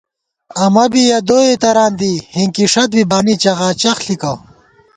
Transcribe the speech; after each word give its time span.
امہ 0.63 0.85
بی 0.91 1.03
یَہ 1.09 1.19
دوئےتران 1.27 1.91
دِی 1.99 2.11
ہِنکِی 2.35 2.65
ݭَت 2.71 2.89
بی 2.95 3.03
بانی 3.09 3.35
چغاچغ 3.43 3.97
ݪِکہ 4.05 4.33